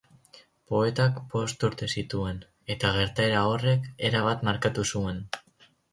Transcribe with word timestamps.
Poetak 0.71 1.19
bost 1.33 1.65
urte 1.67 1.89
zituen 1.97 2.41
eta 2.77 2.93
gertaera 2.97 3.45
horrek 3.51 3.89
erabat 4.11 4.47
markatu 4.49 4.87
zuen. 4.95 5.21